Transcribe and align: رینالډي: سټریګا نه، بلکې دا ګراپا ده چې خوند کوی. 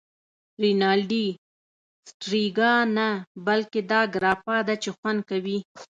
رینالډي: 0.61 1.25
سټریګا 2.09 2.73
نه، 2.95 3.07
بلکې 3.47 3.79
دا 3.91 4.01
ګراپا 4.15 4.57
ده 4.67 4.75
چې 4.83 4.89
خوند 4.97 5.19
کوی. 5.29 5.57